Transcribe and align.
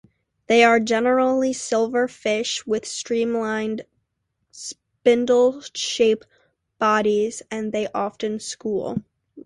They 0.47 0.63
are 0.63 0.79
generally 0.79 1.53
silvery 1.53 2.07
fish 2.07 2.65
with 2.65 2.87
streamlined, 2.87 3.83
spindle-shaped, 4.49 6.25
bodies, 6.79 7.43
and 7.51 7.71
they 7.71 7.87
often 7.93 8.39
school. 8.39 9.03